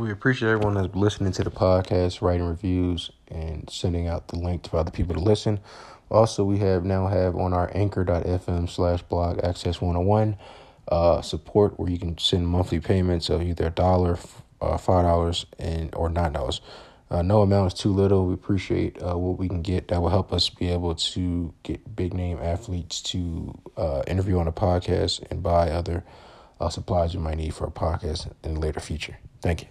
[0.00, 4.62] We appreciate everyone that's listening to the podcast, writing reviews, and sending out the link
[4.62, 5.60] to other people to listen.
[6.10, 10.38] Also, we have now have on our anchor.fm slash blog access 101
[10.88, 14.18] uh, support where you can send monthly payments of either a dollar,
[14.62, 16.62] uh, five dollars, and or nine dollars.
[17.10, 18.26] Uh, no amount is too little.
[18.26, 19.88] We appreciate uh, what we can get.
[19.88, 24.48] That will help us be able to get big name athletes to uh, interview on
[24.48, 26.04] a podcast and buy other
[26.58, 29.18] uh, supplies you might need for a podcast in the later future.
[29.42, 29.68] Thank you.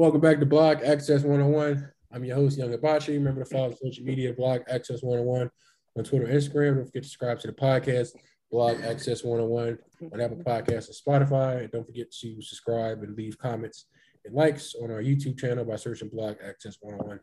[0.00, 1.86] Welcome back to Blog Access 101.
[2.10, 3.18] I'm your host, Young Hibachi.
[3.18, 5.50] Remember to follow social media, Blog Access 101
[5.94, 6.76] on Twitter and Instagram.
[6.76, 8.12] Don't forget to subscribe to the podcast,
[8.50, 9.78] Blog Access 101
[10.10, 11.64] on Apple Podcasts and Spotify.
[11.64, 13.88] And don't forget to subscribe and leave comments
[14.24, 17.20] and likes on our YouTube channel by searching Blog Access 101.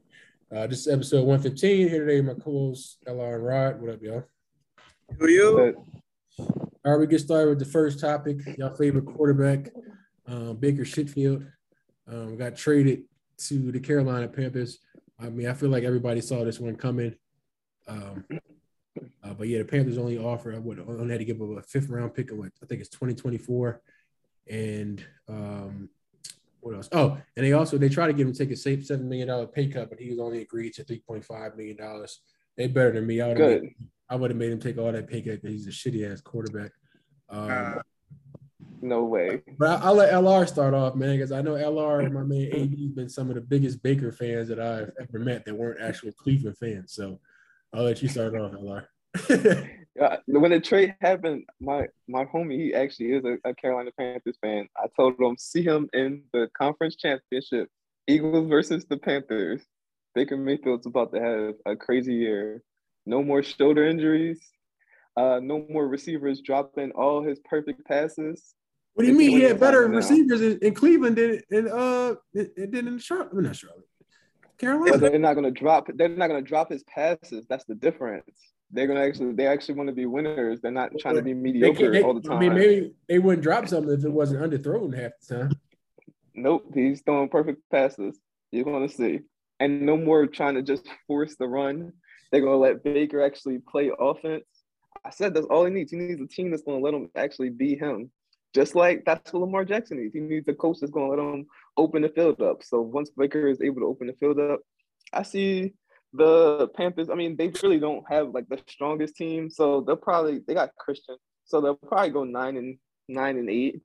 [0.56, 1.90] Uh, this is episode 115.
[1.90, 3.82] Here today, my co-hosts LR and Rod.
[3.82, 4.24] What up, y'all?
[5.18, 5.84] Who are you?
[6.38, 8.38] All right, we get started with the first topic.
[8.60, 9.72] Y'all favorite quarterback,
[10.28, 11.44] um, Baker Shitfield,
[12.08, 13.04] um, got traded
[13.38, 14.80] to the Carolina Panthers.
[15.20, 17.16] I mean, I feel like everybody saw this one coming.
[17.88, 18.26] Um,
[19.24, 21.90] uh, but yeah, the Panthers only offer what only had to give up a fifth
[21.90, 23.82] round pick of what I think it's 2024.
[24.50, 25.90] And um,
[26.62, 26.90] what else?
[26.92, 29.28] Oh, and they also they try to get him to take a safe seven million
[29.28, 32.22] dollar pay cut, but he was only agreed to three point five million dollars.
[32.56, 33.22] They better than me.
[33.22, 33.62] I would have
[34.10, 36.22] I would have made him take all that pay cut because he's a shitty ass
[36.22, 36.72] quarterback.
[37.30, 37.82] Um, uh,
[38.82, 39.42] no way.
[39.58, 42.50] But I, will let LR start off, man, because I know LR and my man
[42.54, 46.12] AD been some of the biggest Baker fans that I've ever met that weren't actual
[46.12, 46.94] Cleveland fans.
[46.94, 47.20] So
[47.74, 48.86] I'll let you start off, LR.
[50.28, 54.68] when the trade happened, my my homie, he actually is a, a, Carolina Panthers fan.
[54.78, 57.70] I told him see him in the conference championship,
[58.08, 59.64] Eagles versus the Panthers.
[60.14, 62.64] Baker Mayfield's about to have a crazy year.
[63.06, 64.42] No more shoulder injuries.
[65.16, 68.54] Uh, no more receivers dropping all his perfect passes.
[68.98, 72.88] What do you mean he had better receivers in, in, Cleveland than in uh than
[72.88, 73.32] in Charlotte?
[73.32, 73.86] Not Charlotte.
[74.58, 74.98] Carolina.
[74.98, 75.88] they're not gonna drop.
[75.94, 77.46] They're not gonna drop his passes.
[77.48, 78.26] That's the difference.
[78.72, 79.34] They're gonna actually.
[79.34, 80.62] They actually want to be winners.
[80.62, 82.38] They're not trying to be mediocre they, all the time.
[82.38, 85.52] I mean, maybe they wouldn't drop something if it wasn't underthrown half the time.
[86.34, 88.20] Nope, he's throwing perfect passes.
[88.52, 89.20] You're gonna see,
[89.60, 91.94] and no more trying to just force the run.
[92.32, 94.46] They're gonna let Baker actually play offense.
[95.06, 95.92] I said that's all he needs.
[95.92, 98.10] He needs a team that's gonna let him actually be him.
[98.54, 100.14] Just like that's what Lamar Jackson needs.
[100.14, 102.64] He needs a coach that's going to let him open the field up.
[102.64, 104.62] So once Baker is able to open the field up,
[105.14, 105.74] I see
[106.14, 107.10] the Panthers.
[107.10, 110.76] I mean, they really don't have like the strongest team, so they'll probably they got
[110.76, 112.78] Christian, so they'll probably go nine and
[113.08, 113.82] nine and eight,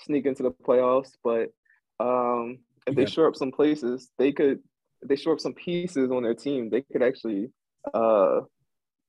[0.00, 1.12] sneak into the playoffs.
[1.22, 1.50] But
[1.98, 3.04] um, if yeah.
[3.04, 4.60] they shore up some places, they could.
[5.02, 7.50] If they shore up some pieces on their team, they could actually
[7.94, 8.40] uh,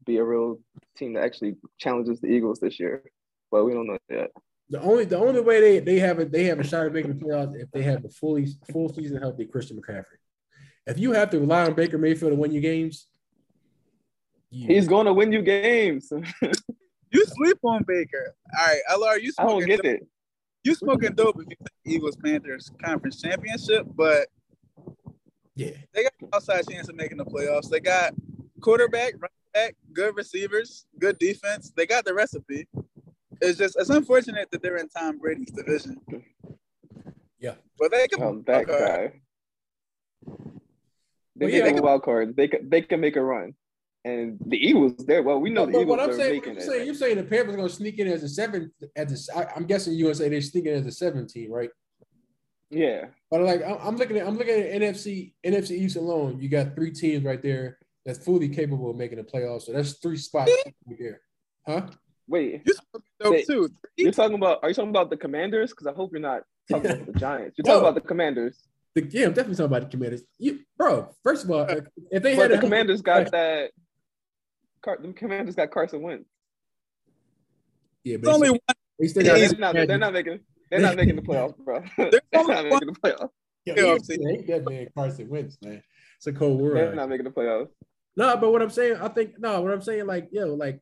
[0.06, 0.60] be a real
[0.96, 3.04] team that actually challenges the Eagles this year.
[3.52, 4.32] But we don't know yet.
[4.72, 7.18] The only the only way they, they have it they have a shot at making
[7.18, 10.06] the playoffs if they have the fully full season healthy Christian McCaffrey.
[10.88, 13.08] If you have to rely on Baker Mayfield to win you games,
[14.50, 14.68] you...
[14.68, 16.10] he's going to win you games.
[16.42, 18.34] you sleep on Baker.
[18.58, 19.94] All right, LR, you I don't get dope.
[19.94, 20.08] it.
[20.64, 24.30] You smoking dope if you think Eagles Panthers conference championship, but
[25.56, 27.70] yeah, they got outside chance of making the playoffs.
[27.70, 28.14] They got
[28.62, 31.74] quarterback, running back, good receivers, good defense.
[31.76, 32.70] They got the recipe
[33.42, 35.98] it's just it's unfortunate that they're in Tom Brady's division.
[37.40, 38.22] Yeah, but they can.
[38.22, 39.22] Oh, that guy.
[41.36, 42.36] They well, yeah, a wild card.
[42.36, 43.56] They can they can make a run,
[44.06, 45.24] and the Eagles there.
[45.24, 47.24] Well, we know the Eagles what I'm are saying, making you're saying, you're saying the
[47.24, 48.72] Panthers are going to sneak in as a seven.
[48.96, 51.70] As a, I, I'm guessing you're going to say they're sneaking as a seventeen, right?
[52.70, 53.08] Yeah.
[53.30, 56.40] But like I'm looking at I'm looking at NFC NFC East alone.
[56.40, 59.64] You got three teams right there that's fully capable of making the playoffs.
[59.64, 61.22] So that's three spots right there.
[61.68, 61.88] Huh?
[62.32, 62.74] Wait, you
[63.20, 63.70] dope too.
[63.98, 64.60] You're talking about?
[64.64, 65.72] Are you talking about the Commanders?
[65.72, 67.58] Because I hope you're not talking about the Giants.
[67.58, 68.58] You're talking about the Commanders.
[68.96, 70.24] The, yeah, I'm definitely talking about the Commanders.
[70.40, 71.14] You, bro.
[71.24, 71.68] First of all,
[72.10, 73.72] if they but had the a, Commanders got that,
[74.82, 76.30] Car, the Commanders got Carson Wentz.
[78.06, 78.60] Yeah, but only one.
[78.98, 80.40] They still got, they're, not, they're not making.
[80.70, 81.84] They're not making the playoffs, bro.
[81.98, 83.30] they're not making the playoffs.
[83.66, 85.84] Yeah, ain't that man Carson Wentz, man.
[86.16, 86.78] It's a cold world.
[86.78, 87.72] They're not making the playoffs.
[88.16, 89.62] No, but what I'm saying, I think no.
[89.62, 90.80] What I'm saying, like, yo, like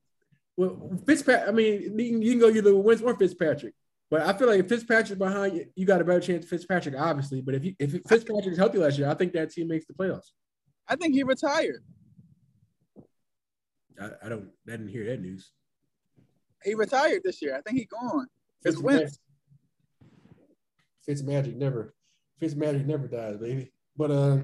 [0.60, 1.48] well, Fitzpatrick.
[1.48, 3.74] I mean, you can, go either Wentz or Fitzpatrick.
[4.12, 7.40] But I feel like if Fitzpatrick behind you, you got a better chance Fitzpatrick, obviously.
[7.40, 9.94] But if you, if Fitzpatrick is healthy last year, I think that team makes the
[9.94, 10.32] playoffs.
[10.86, 11.82] I think he retired.
[14.02, 14.50] I, I don't.
[14.68, 15.50] I didn't hear that news.
[16.66, 17.56] He retired this year.
[17.56, 18.28] I think he's gone.
[18.62, 19.18] Fitz Wentz.
[21.06, 21.94] Fitz Magic never.
[22.42, 23.72] Fitz Magic never dies, baby.
[23.96, 24.38] But uh,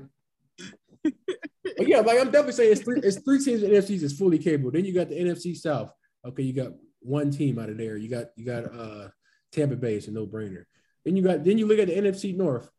[1.03, 3.01] but yeah, like I'm definitely saying it's three.
[3.03, 4.71] It's three teams in the NFC is fully capable.
[4.71, 5.91] Then you got the NFC South
[6.25, 7.97] Okay, you got one team out of there.
[7.97, 9.09] You got you got uh
[9.51, 10.63] Tampa Bay is a no brainer.
[11.03, 12.69] Then you got then you look at the NFC North.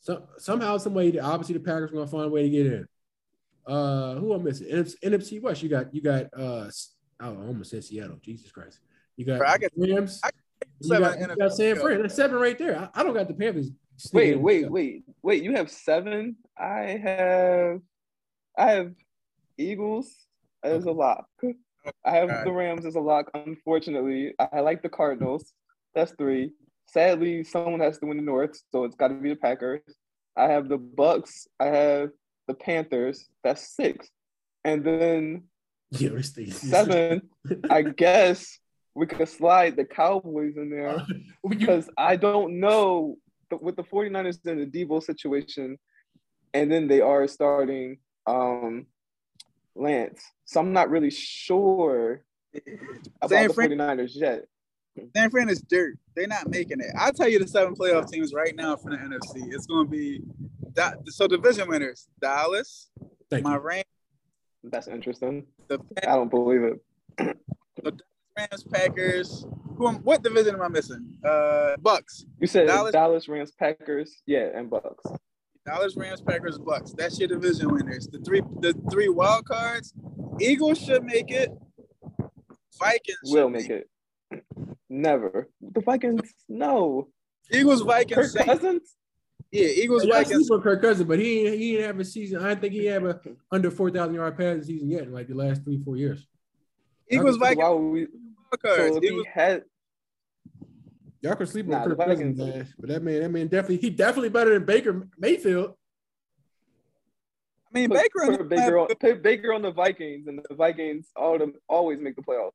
[0.00, 2.86] So, somehow, some way, obviously the Packers are gonna find a way to get in.
[3.66, 4.68] Uh, who I'm missing?
[4.68, 5.62] NFC, NFC West.
[5.62, 6.70] You got you got uh, oh,
[7.20, 8.18] I almost said Seattle.
[8.20, 8.80] Jesus Christ.
[9.16, 10.20] You got Bro, I get- Rams.
[10.22, 10.30] I
[10.80, 11.76] you got, you got San.
[11.76, 12.02] Fran.
[12.02, 12.90] That's seven right there.
[12.94, 13.70] I, I don't got the Panthers.
[13.70, 15.42] Wait, sneaking wait, wait, wait.
[15.42, 16.36] You have seven.
[16.58, 17.80] I have,
[18.58, 18.92] I have
[19.56, 20.12] Eagles
[20.62, 21.26] as a lock.
[22.04, 23.30] I have the Rams as a lock.
[23.34, 25.52] Unfortunately, I like the Cardinals.
[25.94, 26.52] That's three.
[26.86, 29.82] Sadly, someone has to win the North, so it's got to be the Packers.
[30.36, 31.46] I have the Bucks.
[31.60, 32.10] I have
[32.46, 33.26] the Panthers.
[33.42, 34.08] That's six.
[34.64, 35.44] And then
[36.00, 36.20] Yeah,
[36.50, 37.22] seven.
[37.70, 38.58] I guess
[38.94, 41.04] we could slide the Cowboys in there
[41.48, 43.16] because I don't know
[43.60, 45.78] with the 49ers in the Deebo situation,
[46.52, 48.86] and then they are starting um,
[49.76, 50.22] Lance.
[50.44, 52.22] So I'm not really sure
[53.20, 54.44] about San the Fran- 49ers yet.
[55.16, 55.94] San Fran is dirt.
[56.14, 56.86] They're not making it.
[56.96, 59.52] I'll tell you the seven playoff teams right now from the NFC.
[59.52, 60.20] It's going to be
[60.74, 60.98] that.
[61.06, 62.90] So division winners: Dallas,
[63.30, 63.60] Thank my you.
[63.60, 63.84] Rams,
[64.62, 65.46] That's interesting.
[65.66, 67.36] the I don't believe it.
[67.82, 67.98] the
[68.38, 69.44] Rams, Packers.
[69.76, 69.88] Who?
[69.88, 71.04] am- What division am I missing?
[71.24, 72.24] Uh, Bucks.
[72.38, 75.04] You said Dallas- Dallas, Rams, Packers, yeah, and Bucks.
[75.66, 76.92] Dallas, Rams, Packers, Bucks.
[76.92, 78.06] That's your division winners.
[78.06, 79.92] The three, the three wild cards.
[80.40, 81.50] Eagles should make it.
[82.78, 83.88] Vikings Will make it.
[84.88, 85.48] Never.
[85.60, 87.08] The Vikings, no.
[87.52, 88.44] Eagles, Kirk Vikings, Saints.
[88.48, 88.96] Cousins?
[89.52, 90.46] Yeah, Eagles, Y'all Vikings.
[90.46, 92.42] sleep on Kirk Cousins, but he he didn't have a season.
[92.42, 93.20] I don't think he had a
[93.52, 96.26] under four thousand yard passing season yet in like the last three four years.
[97.08, 98.96] Eagles, So Vikings, why would we, so cards.
[98.96, 99.62] if he had
[101.20, 102.68] Y'all can sleep Nah, on Kirk Cousins, man.
[102.78, 105.74] But that man, that man definitely he definitely better than Baker Mayfield.
[107.74, 108.36] I mean, put, Baker.
[108.36, 112.14] put Baker, on, put Baker on the Vikings, and the Vikings all them always make
[112.16, 112.50] the playoffs.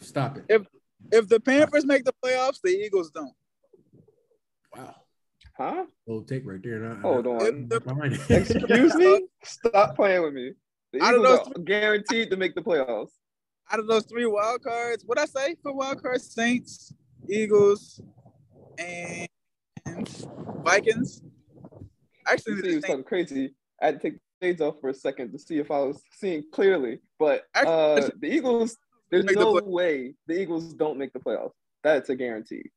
[0.00, 0.66] Stop it.
[1.12, 3.32] If the Panthers make the playoffs, the Eagles don't.
[4.76, 4.94] Wow.
[5.56, 5.84] Huh?
[6.08, 6.82] Old take right there.
[6.82, 7.46] And I, Hold I, on.
[7.46, 8.30] I'm behind it.
[8.30, 9.26] Excuse me?
[9.44, 10.52] Stop playing with me.
[10.92, 13.10] The Out of Eagles those are guaranteed to make the playoffs.
[13.70, 16.32] Out of those three wild cards, what I say for wild cards?
[16.32, 16.94] Saints,
[17.28, 18.00] Eagles,
[18.78, 19.28] and
[20.64, 21.22] Vikings.
[22.26, 23.54] Actually, You the see, it's Saints- something crazy.
[23.82, 26.02] I had to take the shades off for a second to see if I was
[26.12, 26.98] seeing clearly.
[27.18, 28.76] But uh, the Eagles,
[29.10, 31.52] there's Make the no way the Eagles don't make the playoffs.
[31.82, 32.70] That's a guarantee.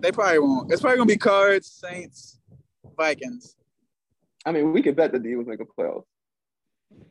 [0.00, 0.72] they probably won't.
[0.72, 2.38] It's probably gonna be Cards, Saints,
[2.96, 3.56] Vikings.
[4.44, 6.04] I mean, we could bet that the Eagles make a playoff.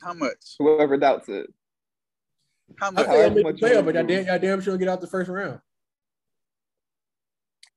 [0.01, 0.55] How much?
[0.59, 1.47] Whoever doubts it.
[2.79, 3.05] How much?
[3.05, 4.23] think I However made the much playoff, but to I do.
[4.23, 5.59] damn, I damn sure get out the first round.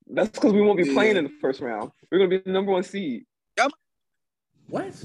[0.09, 1.91] That's because we won't be playing in the first round.
[2.11, 3.25] We're gonna be the number one seed
[4.69, 5.05] What?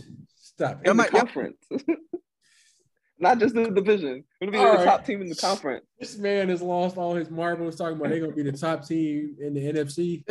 [0.58, 0.90] Stop it.
[0.90, 1.58] in my- the conference.
[3.20, 4.24] Not just the division.
[4.40, 4.86] We're gonna be All the right.
[4.86, 5.86] top team in the conference.
[6.00, 9.36] This man has lost all his marbles talking about they're gonna be the top team
[9.42, 10.24] in the NFC.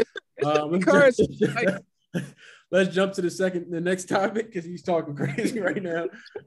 [0.45, 1.17] Um, let's, Cards.
[1.17, 1.85] jump,
[2.71, 6.07] let's jump to the second, the next topic because he's talking crazy right now.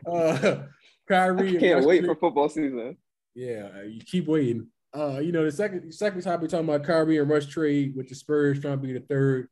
[0.09, 0.63] Uh,
[1.09, 1.57] Kyrie.
[1.57, 2.95] I can't wait for football season.
[3.35, 4.67] Yeah, uh, you keep waiting.
[4.95, 8.07] Uh, you know, the second second topic we're talking about Kyrie and Russ trade with
[8.07, 9.49] the Spurs trying to be the third,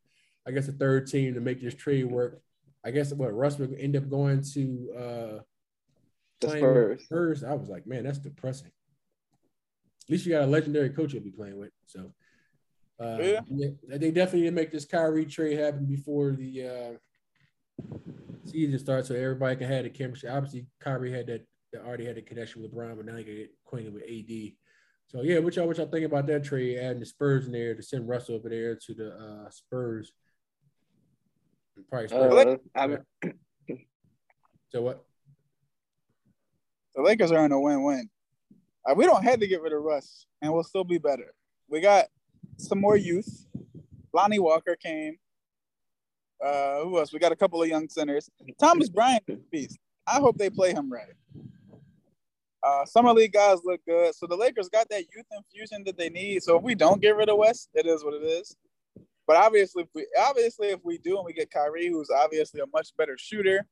[0.47, 2.41] I guess the third team to make this trade work.
[2.87, 5.39] I guess what Russ would end up going to uh
[6.39, 7.03] The playing with Spurs.
[7.03, 7.43] Spurs.
[7.43, 8.71] I was like, man, that's depressing.
[10.05, 11.71] At least you got a legendary coach you'll be playing with.
[11.85, 12.13] So
[12.99, 13.41] uh Yeah.
[13.49, 16.93] yeah, they definitely need to make this Kyrie trade happen before the uh
[18.45, 20.29] season starts so everybody can have the chemistry.
[20.29, 23.35] Obviously, Kyrie had that that already had a connection with LeBron, but now he can
[23.35, 24.53] get acquainted with AD.
[25.07, 27.75] So yeah, what y'all what y'all think about that trade, adding the Spurs in there
[27.75, 30.13] to send Russell over there to the uh Spurs?
[31.89, 32.97] Probably Uh, I'm,
[34.69, 35.03] so what?
[36.95, 38.09] The Lakers are in a win-win.
[38.85, 41.33] Uh, we don't have to get rid of Russ, and we'll still be better.
[41.69, 42.05] We got
[42.57, 43.47] some more youth.
[44.13, 45.17] Lonnie Walker came.
[46.43, 47.13] Uh, who else?
[47.13, 48.29] We got a couple of young centers.
[48.59, 49.77] Thomas Bryant, beast.
[50.05, 51.13] I hope they play him right.
[52.63, 56.09] Uh, summer league guys look good, so the Lakers got that youth infusion that they
[56.09, 56.43] need.
[56.43, 58.55] So if we don't get rid of West, it is what it is.
[59.27, 62.65] But obviously, if we obviously if we do and we get Kyrie, who's obviously a
[62.73, 63.65] much better shooter,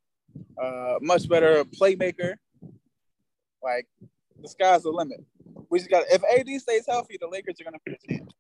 [0.62, 2.36] uh, much better playmaker,
[3.64, 3.88] like
[4.42, 5.24] the sky's the limit.
[5.70, 8.32] We just got if AD stays healthy, the Lakers are gonna be a chance.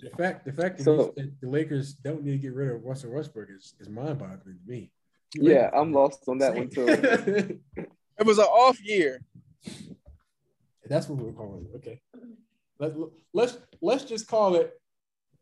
[0.00, 2.82] The fact the fact that, So- that the Lakers don't need to get rid of
[2.84, 4.90] Russell Westbrook is, is mind boggling to me.
[5.34, 7.60] yeah, I'm lost on that one too.
[8.18, 9.22] It was an off year.
[10.86, 11.76] That's what we're calling it.
[11.76, 12.02] Okay.
[12.78, 12.92] Let,
[13.32, 14.78] let's let's just call it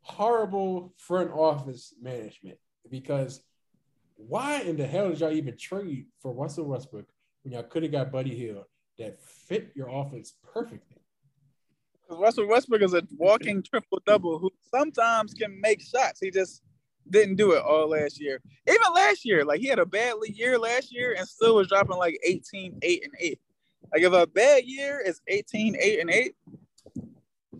[0.08, 2.58] horrible front office management
[2.90, 3.42] because
[4.16, 7.06] why in the hell did y'all even trade for Russell Westbrook
[7.42, 8.64] when y'all could have got Buddy Hield
[8.98, 10.96] that fit your offense perfectly?
[12.02, 16.20] Because Russell Westbrook is a walking triple double who sometimes can make shots.
[16.20, 16.62] He just
[17.10, 18.40] didn't do it all last year.
[18.66, 21.96] Even last year, like he had a bad year last year and still was dropping
[21.96, 23.40] like 18, 8, and 8.
[23.92, 26.34] Like if a bad year is 18, 8, and 8,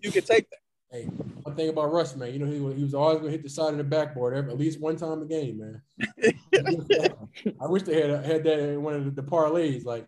[0.03, 0.59] you could take that.
[0.91, 3.51] Hey, one thing about Russ, man, you know, he, he was always gonna hit the
[3.51, 5.83] side of the backboard every, at least one time a game, man.
[7.61, 9.85] I wish they had had that in one of the, the parlays.
[9.85, 10.07] Like,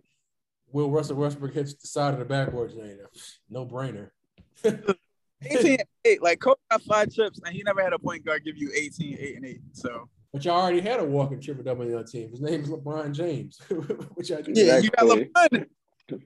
[0.72, 2.70] will Russell Westbrook hits the side of the backboard?
[2.70, 2.96] today?
[3.50, 4.10] No brainer.
[5.42, 6.22] 18 8.
[6.22, 9.16] Like Kobe got five trips and he never had a point guard give you 18,
[9.18, 9.60] 8, and 8.
[9.72, 12.30] So but y'all already had a walking triple double on your team.
[12.30, 13.58] His name is LeBron James.
[14.14, 15.66] which I yeah, you got LeBron.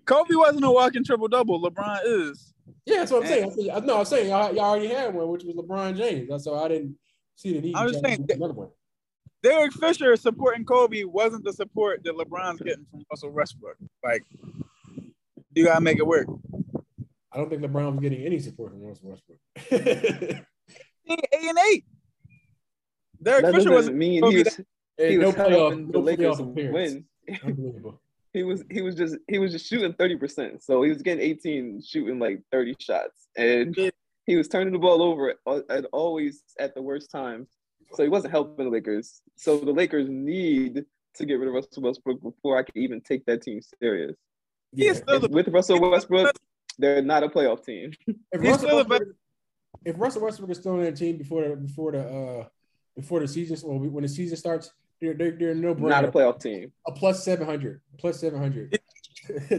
[0.05, 1.61] Kobe wasn't a walking triple double.
[1.63, 2.54] LeBron is.
[2.87, 3.51] Yeah, that's what I'm saying.
[3.53, 3.87] saying.
[3.87, 6.29] No, I'm saying y'all, y'all, already had one, which was LeBron James.
[6.29, 6.97] That's so I didn't
[7.35, 7.75] see the need.
[7.75, 8.69] I was saying another one.
[9.43, 13.77] Derek Fisher supporting Kobe wasn't the support that LeBron's getting from Russell Westbrook.
[14.03, 14.23] Like,
[15.55, 16.27] you gotta make it work.
[17.33, 19.39] I don't think LeBron was getting any support from Russell Westbrook.
[21.09, 21.85] eight and eight.
[23.23, 24.61] Derek that Fisher was mean he was,
[24.99, 27.05] he was no helping the Lakers win.
[27.43, 28.01] Unbelievable.
[28.35, 30.63] He was he was just he was just shooting 30%.
[30.63, 33.29] So he was getting 18 shooting like 30 shots.
[33.37, 33.75] And
[34.27, 35.35] he was turning the ball over
[35.71, 37.49] at always at the worst times.
[37.95, 39.23] So he wasn't helping the Lakers.
[39.37, 43.25] So the Lakers need to get rid of Russell Westbrook before I can even take
[43.27, 44.17] that team serious.
[44.73, 44.95] Yeah.
[45.31, 46.37] With Russell Westbrook,
[46.77, 47.93] they're not a playoff team.
[48.33, 49.03] If Russell, Westbrook,
[49.85, 52.45] if Russell Westbrook is still in their team before the before the uh
[52.97, 54.73] before the season, well, when the season starts,
[55.05, 55.91] they're they're, they're no brainer.
[55.91, 56.73] Not a playoff team.
[56.87, 58.79] A plus seven hundred, plus seven hundred.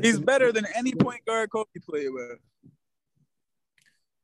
[0.01, 2.39] He's better than any point guard Kobe played with.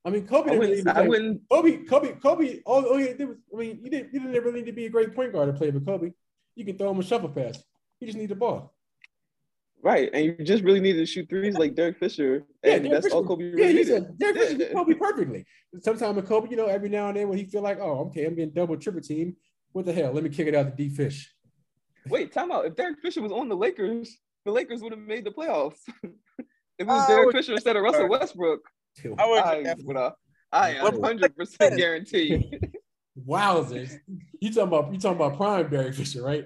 [0.03, 0.51] I mean, Kobe.
[0.51, 0.87] I wouldn't.
[0.87, 1.77] I wouldn't Kobe.
[1.85, 2.13] Kobe.
[2.13, 2.59] Kobe.
[2.65, 3.37] All, all he did was.
[3.53, 4.13] I mean, you didn't.
[4.13, 6.11] You didn't really need to be a great point guard to play with Kobe.
[6.55, 7.63] You can throw him a shuffle pass.
[7.99, 8.73] You just need the ball.
[9.83, 12.91] Right, and you just really need to shoot threes like Derek Fisher, yeah, and Derek
[12.91, 14.73] that's Fisher, all Kobe really yeah, he said Derek Fisher yeah.
[14.73, 15.43] Kobe perfectly.
[15.79, 18.25] Sometimes with Kobe, you know, every now and then when he feel like, oh, okay,
[18.25, 19.35] I'm getting double, triple team.
[19.73, 20.11] What the hell?
[20.11, 21.33] Let me kick it out to D Fish.
[22.07, 22.65] Wait, time out.
[22.65, 25.79] If Derek Fisher was on the Lakers, the Lakers would have made the playoffs.
[26.03, 26.11] if
[26.79, 28.61] it was Derek Fisher instead of Russell Westbrook,
[29.17, 29.39] I would.
[29.39, 30.11] I, would uh,
[30.51, 32.71] I am hundred percent guaranteed.
[33.27, 33.97] Wowzers!
[34.39, 36.45] You talking about you talking about prime Derek Fisher, right?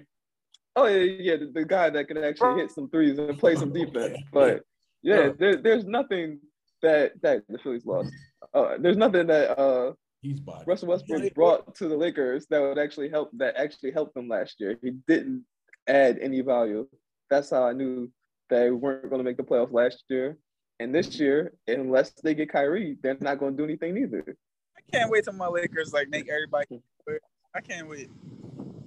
[0.76, 3.72] Oh yeah, yeah, the, the, guy that can actually hit some threes and play some
[3.72, 4.18] defense.
[4.34, 4.64] But
[5.02, 6.40] yeah, there, there's nothing
[6.82, 8.12] that that the Phillies lost.
[8.54, 9.94] Uh, there's nothing that uh
[10.26, 10.64] He's body.
[10.66, 14.60] Russell Westbrook brought to the Lakers that would actually help that actually helped them last
[14.60, 14.76] year.
[14.82, 15.46] He didn't
[15.86, 16.88] add any value.
[17.30, 18.10] That's how I knew
[18.50, 20.40] they weren't going to make the playoffs last year.
[20.80, 21.24] And this mm-hmm.
[21.24, 24.36] year, unless they get Kyrie, they're not going to do anything either.
[24.76, 26.82] I can't wait till my Lakers like make everybody.
[27.56, 28.10] I can't wait.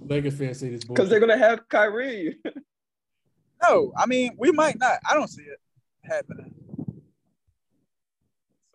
[0.01, 2.35] Lakers fans say this because they're gonna have Kyrie.
[3.63, 4.99] no, I mean we might not.
[5.09, 5.59] I don't see it
[6.03, 6.48] happening.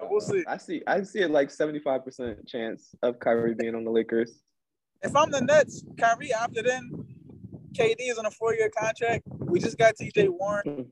[0.08, 0.44] We'll see.
[0.46, 0.82] I see.
[0.86, 4.40] I see it like seventy five percent chance of Kyrie being on the Lakers.
[5.02, 7.04] If I'm the Nets, Kyrie opted in.
[7.74, 9.24] KD is on a four year contract.
[9.40, 10.82] We just got TJ Warren, hmm.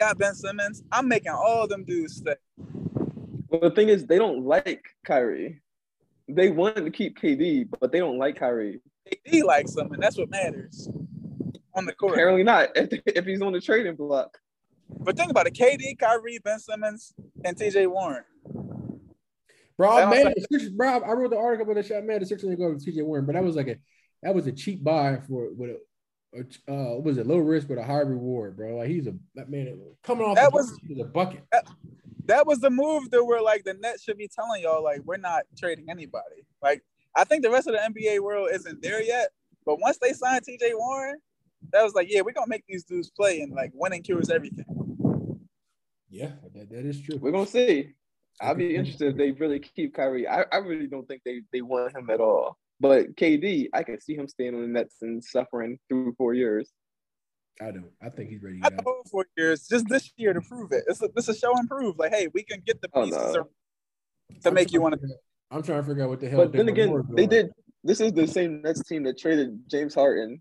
[0.00, 0.82] got Ben Simmons.
[0.90, 2.34] I'm making all of them dudes stay.
[3.48, 5.60] Well, the thing is, they don't like Kyrie.
[6.28, 8.80] They want to keep KD, but they don't like Kyrie.
[9.26, 10.88] KD likes him, and that's what matters
[11.74, 12.14] on the court.
[12.14, 12.70] Apparently not.
[12.76, 14.38] If, if he's on the trading block.
[14.88, 17.12] But think about it: KD, Kyrie, Ben Simmons,
[17.44, 18.24] and TJ Warren.
[19.80, 20.76] Bro, I made it.
[20.76, 22.04] Bro, I wrote the article about the shot.
[22.04, 23.76] Man, the Sixers go with TJ Warren, but that was like a
[24.22, 25.80] that was a cheap buy for with a.
[26.70, 28.76] Uh, was it low risk but a high reward, bro?
[28.76, 30.36] Like he's a that man coming off.
[30.36, 31.44] That was a bucket.
[31.50, 31.66] That,
[32.26, 35.16] that was the move that we're like the Nets should be telling y'all like we're
[35.16, 36.44] not trading anybody.
[36.60, 36.84] Like
[37.16, 39.30] I think the rest of the NBA world isn't there yet.
[39.64, 41.16] But once they signed TJ Warren,
[41.72, 44.66] that was like, yeah, we're gonna make these dudes play and like winning cures everything.
[46.10, 47.16] Yeah, that, that is true.
[47.16, 47.94] We're gonna see.
[48.40, 50.26] I'll be interested if they really keep Kyrie.
[50.26, 52.56] I, I really don't think they, they want him at all.
[52.80, 56.70] But KD, I can see him staying on the Nets and suffering through four years.
[57.60, 57.84] I do.
[58.02, 58.60] I think he's ready.
[58.64, 60.84] I know four years, just this year to prove it.
[60.88, 61.98] It's a, this a show and prove.
[61.98, 63.42] Like, hey, we can get the oh, pieces oh, no.
[64.42, 65.08] to I'm make you want to.
[65.50, 66.38] I'm trying to figure out what the hell.
[66.38, 67.50] But then again, they did.
[67.84, 70.40] This is the same Nets team that traded James Harden.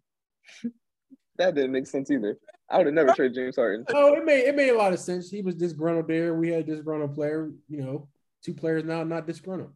[1.38, 2.38] that didn't make sense either.
[2.71, 3.85] I would have never traded James Harden.
[3.89, 5.29] Oh, it made it made a lot of sense.
[5.29, 6.33] He was disgruntled there.
[6.33, 7.51] We had disgruntled player.
[7.67, 8.07] You know,
[8.43, 9.73] two players now not disgruntled.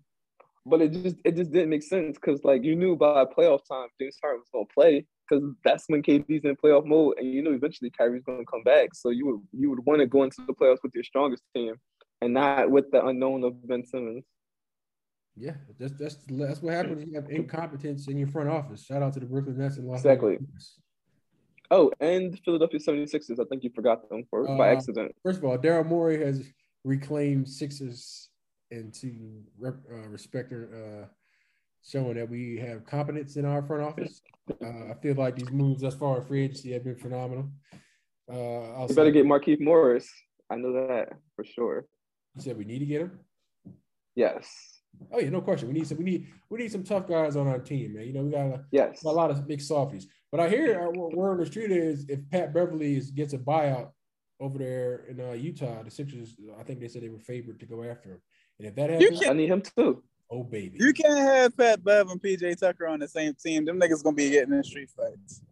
[0.66, 3.88] But it just it just didn't make sense because like you knew by playoff time
[4.00, 7.52] James Harden was gonna play because that's when KD's in playoff mode, and you know
[7.52, 8.94] eventually Kyrie's gonna come back.
[8.94, 11.76] So you would you would want to go into the playoffs with your strongest team
[12.22, 14.24] and not with the unknown of Ben Simmons.
[15.36, 17.06] Yeah, that's that's that's what happens.
[17.08, 18.86] You have incompetence in your front office.
[18.86, 20.34] Shout out to the Brooklyn Nets and Los exactly.
[20.34, 20.80] Angeles.
[21.74, 23.40] Oh, and Philadelphia 76ers.
[23.40, 25.12] I think you forgot them for uh, by accident.
[25.24, 26.44] First of all, Daryl Morey has
[26.84, 28.30] reclaimed Sixers
[28.70, 31.08] and to rep, uh, respect uh,
[31.84, 34.22] showing that we have competence in our front office.
[34.62, 37.50] Uh, I feel like these moves thus far in free agency have been phenomenal.
[38.32, 40.08] Uh, you better get Markieff Morris.
[40.52, 41.88] I know that for sure.
[42.36, 43.20] You said we need to get him.
[44.16, 44.48] Yes.
[45.12, 45.70] Oh yeah, no question.
[45.70, 45.98] We need some.
[45.98, 48.06] We need we need some tough guys on our team, man.
[48.06, 49.04] You know, we got a, yes.
[49.04, 50.08] a lot of big softies.
[50.34, 53.38] But I hear uh, word on the street is if Pat Beverley is, gets a
[53.38, 53.90] buyout
[54.40, 57.68] over there in uh, Utah, the Sixers, I think they said they were favored to
[57.68, 58.22] go after him.
[58.58, 60.02] And if that happens, I need him too.
[60.32, 63.64] Oh baby, you can't have Pat Bev and PJ Tucker on the same team.
[63.64, 65.44] Them niggas gonna be getting in street fights.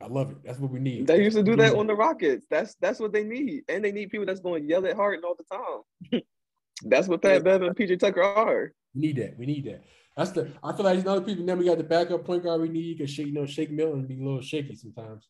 [0.00, 0.38] I love it.
[0.42, 1.06] That's what we need.
[1.06, 2.46] They used to do that on the Rockets.
[2.48, 5.22] That's that's what they need, and they need people that's going to yell at Harden
[5.26, 6.22] all the time.
[6.84, 8.72] that's what Pat Bev and PJ Tucker are.
[8.94, 9.38] We need that.
[9.38, 9.84] We need that.
[10.16, 10.52] That's the.
[10.62, 11.44] I feel like there's other people.
[11.44, 14.20] Then we got the backup point guard we need because you know Shake Milton be
[14.20, 15.28] a little shaky sometimes.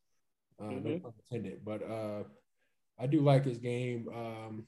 [0.61, 0.89] Uh, mm-hmm.
[0.89, 1.65] No pun intended.
[1.65, 2.25] But uh,
[2.99, 4.09] I do like his game.
[4.15, 4.67] Um,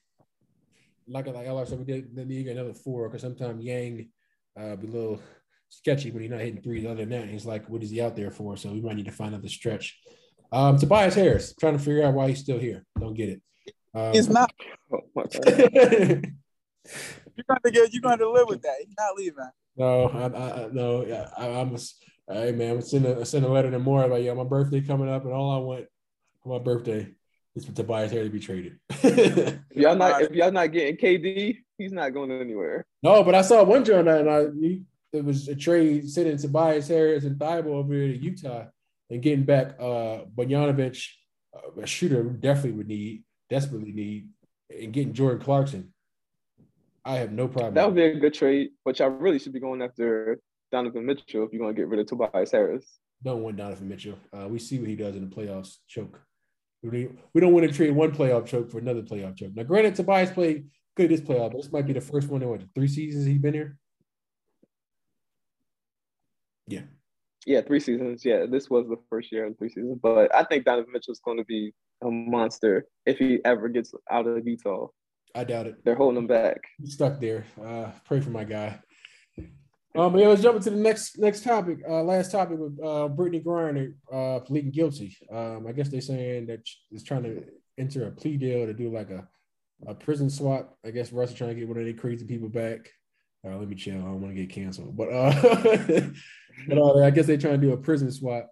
[1.07, 4.09] like like I said, we did the need another four because sometimes Niang
[4.59, 5.21] uh, be a little
[5.69, 6.87] sketchy when he's not hitting threes.
[6.87, 8.57] Other than that, he's like, what is he out there for?
[8.57, 9.99] So we might need to find another stretch.
[10.51, 12.87] Um, Tobias Harris, trying to figure out why he's still here.
[12.99, 13.43] Don't get it.
[13.95, 14.51] Um, he's not.
[14.91, 15.05] You're
[17.49, 17.93] going to get.
[17.93, 18.77] You're going to live with that.
[18.79, 19.51] He's not leaving.
[19.76, 21.28] No, I, I no.
[21.37, 21.75] I, I'm.
[21.75, 21.78] A,
[22.33, 25.09] hey man, I'm sending a, send a letter to more about yeah, my birthday coming
[25.09, 25.87] up, and all I want
[26.42, 27.09] for my birthday
[27.54, 28.78] is for Tobias Harris to be traded.
[28.90, 32.87] if y'all not if y'all not getting KD, he's not going anywhere.
[33.02, 34.47] No, but I saw one joint and I
[35.12, 38.66] there was a trade sending Tobias Harris and Thybulle over here to Utah
[39.11, 41.09] and getting back uh Bogdanovich,
[41.54, 44.28] uh, a shooter definitely would need, desperately need,
[44.71, 45.92] and getting Jordan Clarkson.
[47.07, 47.75] I have no problem.
[47.75, 50.41] That would be a good trade, but y'all really should be going after
[50.73, 52.99] Donovan Mitchell if you're going to get rid of Tobias Harris.
[53.23, 54.19] Don't want Donovan Mitchell.
[54.33, 55.77] Uh, we see what he does in the playoffs.
[55.87, 56.21] Choke.
[56.83, 59.53] We, we don't want to trade one playoff choke for another playoff choke.
[59.55, 62.49] Now, granted, Tobias played good this playoff, but this might be the first one in
[62.49, 63.77] what three seasons he's been here.
[66.67, 66.83] Yeah.
[67.47, 68.25] Yeah, three seasons.
[68.25, 70.01] Yeah, this was the first year in three seasons.
[70.03, 74.26] But I think Donovan Mitchell's going to be a monster if he ever gets out
[74.26, 74.89] of Utah.
[75.37, 75.85] I doubt it.
[75.85, 76.63] They're holding him back.
[76.81, 77.45] He's stuck there.
[77.63, 78.81] Uh, pray for my guy.
[79.95, 81.79] Um, but yeah, let's jump into the next next topic.
[81.89, 85.17] Uh, last topic with uh, Brittney Griner uh, pleading guilty.
[85.31, 87.45] Um, I guess they're saying that she's trying to
[87.79, 89.29] enter a plea deal to do like a,
[89.87, 90.77] a prison swap.
[90.85, 92.91] I guess Russell trying to get one of their crazy people back.
[93.47, 93.95] Uh, let me chill.
[93.95, 94.97] I don't want to get canceled.
[94.97, 95.33] But uh,
[96.69, 98.49] but uh, I guess they're trying to do a prison swap.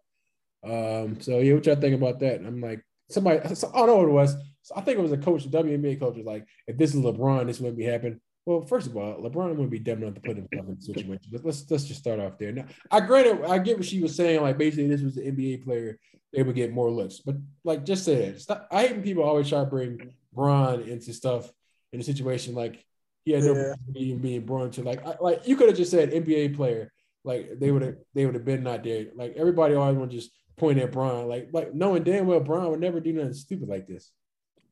[0.62, 2.40] Um, so yeah, what y'all think about that?
[2.40, 4.36] I'm like, somebody, I don't know what it was.
[4.74, 7.60] I think it was a coach, WNBA coach, was like, if this is LeBron, this
[7.60, 8.20] wouldn't be happening.
[8.46, 11.30] Well, first of all, LeBron wouldn't be dumb enough to put himself in a situation.
[11.32, 12.52] But let's let's just start off there.
[12.52, 14.42] Now, I granted, I get what she was saying.
[14.42, 15.98] Like basically, this was an NBA player,
[16.32, 17.20] they would get more looks.
[17.20, 18.40] But like, just say it.
[18.40, 18.68] Stop.
[18.70, 21.50] I hate when people always try to bring Bron into stuff
[21.92, 22.84] in a situation like
[23.24, 23.74] he had no yeah.
[23.92, 26.92] being being brought to like I, like you could have just said NBA player.
[27.24, 29.06] Like they would have they would have been not there.
[29.14, 31.28] Like everybody always want to just point at Bron.
[31.28, 34.10] Like like knowing damn well Bron would never do nothing stupid like this.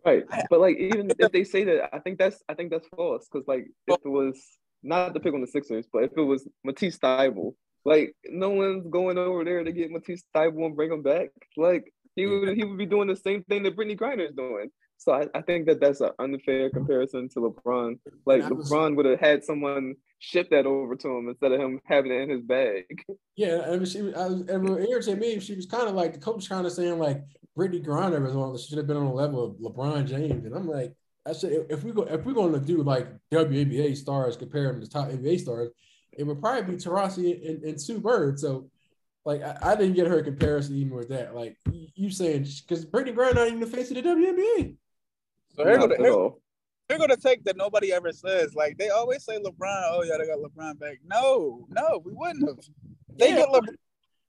[0.04, 3.28] Right, but like even if they say that, I think that's I think that's false
[3.30, 4.40] because like if it was
[4.82, 8.86] not to pick on the Sixers, but if it was Matisse Thybulle, like no one's
[8.88, 11.30] going over there to get Matisse Thybulle and bring him back.
[11.56, 14.70] Like he would he would be doing the same thing that Brittney Griner is doing.
[14.98, 17.98] So I, I think that that's an unfair comparison to LeBron.
[18.24, 22.12] Like LeBron would have had someone ship that over to him instead of him having
[22.12, 23.04] it in his bag.
[23.34, 25.40] Yeah, I mean, she I was, it irritated me.
[25.40, 27.24] She was kind of like the coach, kind of saying like
[27.56, 28.56] Brittney Griner was on.
[28.56, 30.94] She should have been on the level of LeBron James, and I'm like,
[31.26, 34.80] I said if we go if we're going to do like WNBA stars, compare them
[34.80, 35.70] to top NBA stars,
[36.12, 38.40] it would probably be Taurasi and, and Sue Bird.
[38.40, 38.70] So
[39.24, 41.34] like I, I, didn't get her comparison even with that.
[41.34, 44.76] Like you saying because Brittney Griner not even the face of the WNBA.
[45.54, 46.30] So here go, the, here,
[46.88, 48.54] here go the take that nobody ever says.
[48.54, 50.98] Like they always say LeBron, oh yeah, they got LeBron back.
[51.04, 52.58] No, no, we wouldn't have.
[53.16, 53.36] They yeah.
[53.36, 53.74] get LeBron.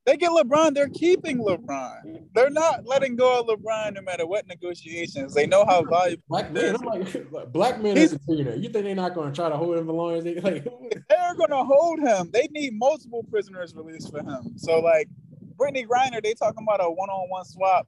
[0.05, 0.73] They get LeBron.
[0.73, 2.25] They're keeping LeBron.
[2.35, 5.33] They're not letting go of LeBron no matter what negotiations.
[5.33, 6.23] They know how valuable.
[6.27, 6.75] Black man,
[7.31, 8.57] like, black man is a billionaire.
[8.57, 10.65] You think they're not going to try to hold him for long as they like?
[11.09, 12.31] they're going to hold him.
[12.33, 14.57] They need multiple prisoners released for him.
[14.57, 15.07] So like,
[15.55, 17.87] Brittney Griner, they talking about a one-on-one swap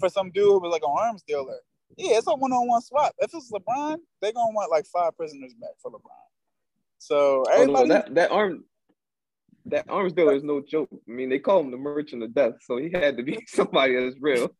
[0.00, 1.58] for some dude who was like an arms dealer.
[1.98, 3.14] Yeah, it's a one-on-one swap.
[3.18, 6.22] If it's LeBron, they're gonna want like five prisoners back for LeBron.
[6.98, 8.64] So everybody, oh, no, that that arm
[9.66, 10.88] that arms dealer is no joke.
[10.92, 13.94] I mean, they call him the merchant of death, so he had to be somebody
[13.96, 14.50] that's real.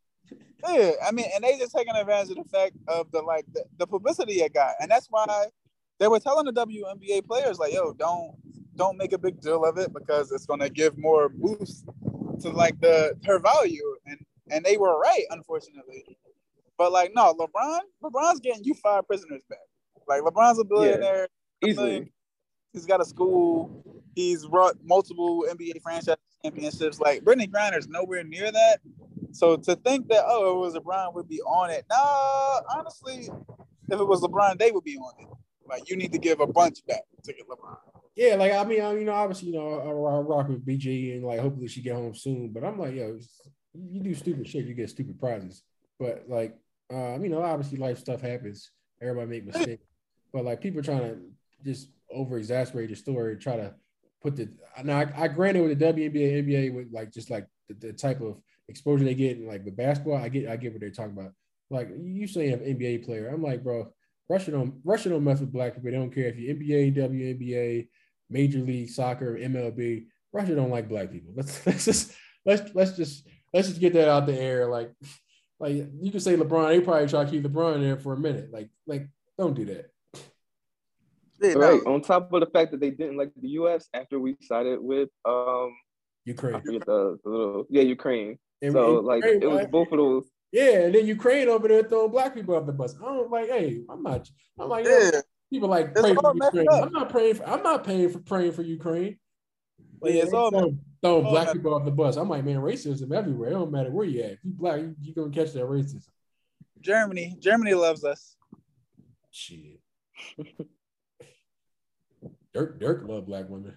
[0.68, 3.64] Yeah, I mean, and they just taking advantage of the fact of the like the,
[3.78, 5.46] the publicity it got, and that's why
[5.98, 8.36] they were telling the WNBA players like, "Yo, don't
[8.76, 11.84] don't make a big deal of it because it's gonna give more boost
[12.40, 14.18] to like the her value." And
[14.50, 16.16] and they were right, unfortunately.
[16.78, 19.58] But like, no, LeBron, LeBron's getting you five prisoners back.
[20.06, 21.28] Like LeBron's a billionaire.
[21.64, 22.12] Easily.
[22.72, 23.84] He's got a school.
[24.14, 27.00] He's brought multiple NBA franchise championships.
[27.00, 28.80] Like Brittney Griner's nowhere near that.
[29.32, 31.84] So to think that oh it was LeBron would be on it.
[31.88, 33.28] Nah, honestly,
[33.90, 35.28] if it was LeBron, they would be on it.
[35.66, 37.76] Like you need to give a bunch back to get LeBron.
[38.14, 41.16] Yeah, like I mean, I, you know, obviously, you know, I, I rock with BG
[41.16, 42.52] and like hopefully she get home soon.
[42.52, 43.18] But I'm like, yo,
[43.74, 45.62] you do stupid shit, you get stupid prizes.
[45.98, 46.56] But like,
[46.92, 48.70] um, you know, obviously life stuff happens.
[49.00, 49.86] Everybody make mistakes.
[50.32, 51.18] But like people trying to
[51.64, 53.74] just over exasperate the story, try to
[54.22, 54.48] put the
[54.84, 58.20] now I, I granted with the WNBA, NBA with like just like the, the type
[58.20, 61.16] of exposure they get and like with basketball, I get I get what they're talking
[61.16, 61.32] about.
[61.70, 63.92] Like you say an NBA player, I'm like, bro,
[64.28, 65.90] Russia don't Russia don't mess with black people.
[65.90, 67.88] They don't care if you're NBA, WNBA,
[68.30, 70.06] Major League Soccer, MLB.
[70.32, 71.32] Russia don't like black people.
[71.36, 74.66] Let's let's just let's let's just let's just get that out the air.
[74.66, 74.92] Like
[75.60, 78.18] like you can say LeBron, they probably try to keep LeBron in there for a
[78.18, 78.52] minute.
[78.52, 79.08] Like like
[79.38, 79.91] don't do that.
[81.42, 81.80] Yeah, right.
[81.84, 81.94] No.
[81.94, 83.88] On top of the fact that they didn't like the U.S.
[83.94, 85.74] after we sided with um
[86.24, 86.60] Ukraine.
[86.64, 88.38] The, the little yeah Ukraine.
[88.60, 90.30] And, so and like Ukraine, it was both of those.
[90.52, 92.94] Yeah, and then Ukraine over there throwing black people off the bus.
[93.00, 94.28] I don't like, hey, I'm not.
[94.58, 95.20] I'm like, yeah.
[95.50, 96.66] people like pray for Ukraine.
[96.70, 97.48] I'm not praying for.
[97.48, 99.18] I'm not paying for praying for Ukraine.
[100.00, 102.16] Like, yeah, it's all throwing, throwing black all people off the bus.
[102.16, 103.48] I'm like, man, racism everywhere.
[103.48, 104.32] It don't matter where you at.
[104.32, 106.06] If you black, you, you gonna catch that racism.
[106.80, 108.36] Germany, Germany loves us.
[109.30, 109.80] Shit.
[112.54, 113.76] Dirk, Dirk love black women.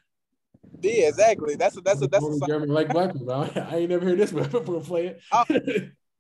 [0.82, 1.56] Yeah, exactly.
[1.56, 3.32] That's a, that's a, that's a German like black people.
[3.32, 5.22] I, ain't never heard this before play it.
[5.32, 5.46] Oh,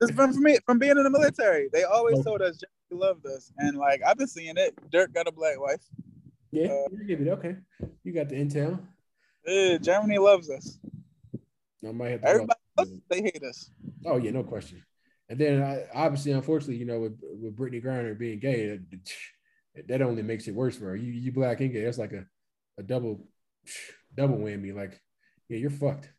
[0.01, 1.69] it's from from, me, from being in the military.
[1.71, 4.73] They always told us Germany loved us, and like I've been seeing it.
[4.91, 5.81] Dirk got a black wife.
[6.51, 7.55] Yeah, uh, you give it okay.
[8.03, 8.79] You got the intel.
[9.45, 10.79] Yeah, Germany loves us.
[11.87, 13.71] I might have Everybody else, they hate us.
[14.05, 14.83] Oh yeah, no question.
[15.29, 18.79] And then I, obviously, unfortunately, you know, with with Brittney Griner being gay,
[19.75, 20.95] that, that only makes it worse for her.
[20.95, 22.25] You you black and gay, that's like a,
[22.77, 23.27] a double
[24.15, 24.73] double whammy.
[24.73, 25.01] Like,
[25.49, 26.09] yeah, you're fucked.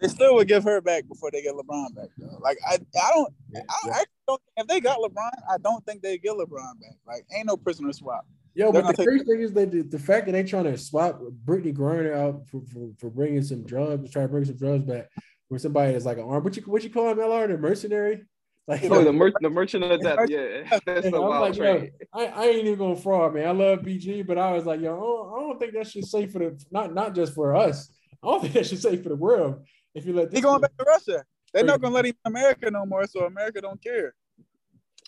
[0.00, 2.38] They still would give her back before they get LeBron back, though.
[2.40, 4.40] Like, I, I don't, yeah, I, I, don't.
[4.56, 6.96] If they got LeBron, I don't think they get LeBron back.
[7.04, 8.24] Like, ain't no prisoner swap.
[8.54, 10.78] Yo, They're but the crazy thing is that the, the, fact that they trying to
[10.78, 14.84] swap Brittney Griner out for, for, for bringing some drugs, trying to bring some drugs
[14.84, 15.08] back,
[15.48, 16.44] where somebody is like an arm.
[16.44, 18.22] What you what you call him, LR, the mercenary?
[18.68, 20.28] Like, oh, the, mer- the merchant of death.
[20.28, 23.48] Yeah, that's a wild like, yo, I, I ain't even gonna fraud, man.
[23.48, 26.04] I love BG, but I was like, yo, I don't, I don't think that should
[26.04, 27.90] safe for the not not just for us.
[28.22, 29.64] I don't think that should safe for the world.
[29.94, 32.70] If you let he going back to Russia, they're not gonna let him in America
[32.70, 34.14] no more, so America don't care.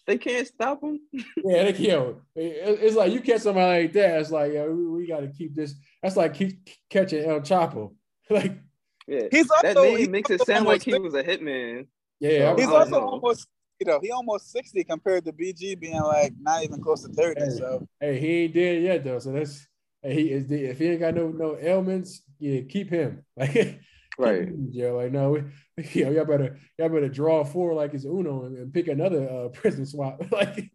[0.07, 0.99] They can't stop him.
[1.13, 2.17] yeah, they can't.
[2.35, 4.21] It's like you catch somebody like that.
[4.21, 5.75] It's like, yo, we, we got to keep this.
[6.03, 7.95] That's like keep catching El Chapo.
[8.31, 8.59] like,
[9.07, 11.87] yeah, he's also, that name makes it sound like he was a hitman.
[12.21, 13.09] Yeah, he's also know.
[13.09, 13.49] almost
[13.81, 17.41] you know he almost sixty compared to BG being like not even close to thirty.
[17.41, 19.19] Hey, so hey, he ain't dead yet though.
[19.19, 19.67] So that's
[20.03, 23.25] hey, he is if he ain't got no no ailments, yeah, keep him.
[24.21, 25.43] Like right, yeah, like no, we,
[25.93, 29.27] you know, y'all better y'all better draw four like it's Uno and, and pick another
[29.29, 30.21] uh, prison swap.
[30.31, 30.71] like,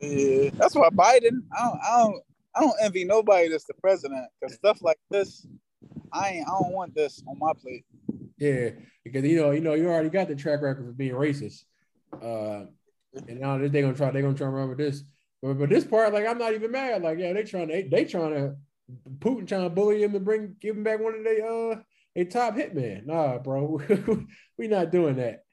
[0.00, 1.40] yeah, that's why Biden.
[1.58, 2.22] I don't, I don't,
[2.54, 5.44] I don't envy nobody that's the president because stuff like this,
[6.12, 7.84] I ain't, I don't want this on my plate.
[8.42, 8.70] Yeah,
[9.04, 11.62] because you know, you know, you already got the track record for being racist.
[12.12, 12.66] Uh,
[13.28, 15.04] and now they're gonna try, they're gonna try to with this.
[15.40, 17.02] But, but this part, like, I'm not even mad.
[17.02, 18.56] Like, yeah, they trying to, they, they trying to,
[19.20, 21.76] Putin trying to bully him to bring, give him back one of their, uh,
[22.16, 23.06] a top hitman.
[23.06, 23.80] Nah, bro,
[24.58, 25.44] we not doing that.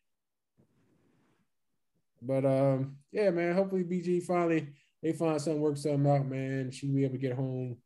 [2.24, 3.54] But um, yeah, man.
[3.54, 4.70] Hopefully, BG finally
[5.04, 6.72] they find something, work something out, man.
[6.72, 7.78] She be able to get home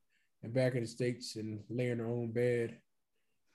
[0.43, 2.77] and back in the states and lay in her own bed.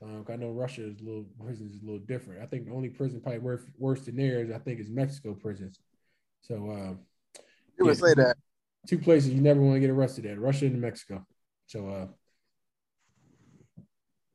[0.01, 2.43] Um, I know Russia is a little prison is a little different.
[2.43, 5.81] I think the only prison probably worse worse than theirs, I think, is Mexico prisons.
[6.43, 7.01] So um,
[7.79, 8.37] you would say that
[8.87, 11.27] two places you never want to get arrested at: Russia and Mexico.
[11.67, 12.07] So uh,